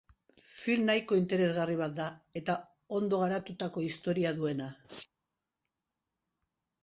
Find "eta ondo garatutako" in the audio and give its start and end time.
2.41-3.83